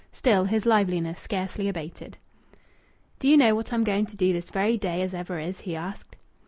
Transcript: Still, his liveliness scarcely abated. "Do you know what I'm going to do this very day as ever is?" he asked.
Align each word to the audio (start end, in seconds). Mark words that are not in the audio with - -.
Still, 0.11 0.45
his 0.45 0.65
liveliness 0.65 1.19
scarcely 1.19 1.67
abated. 1.69 2.17
"Do 3.19 3.27
you 3.27 3.37
know 3.37 3.53
what 3.53 3.71
I'm 3.71 3.83
going 3.83 4.07
to 4.07 4.17
do 4.17 4.33
this 4.33 4.49
very 4.49 4.75
day 4.75 5.03
as 5.03 5.13
ever 5.13 5.37
is?" 5.37 5.59
he 5.59 5.75
asked. 5.75 6.15